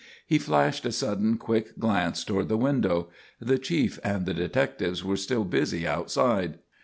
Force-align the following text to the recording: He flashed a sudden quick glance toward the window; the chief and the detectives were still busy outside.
He 0.25 0.39
flashed 0.39 0.83
a 0.87 0.91
sudden 0.91 1.37
quick 1.37 1.77
glance 1.77 2.23
toward 2.23 2.49
the 2.49 2.57
window; 2.57 3.09
the 3.39 3.59
chief 3.59 3.99
and 4.03 4.25
the 4.25 4.33
detectives 4.33 5.03
were 5.05 5.15
still 5.15 5.43
busy 5.43 5.85
outside. 5.85 6.57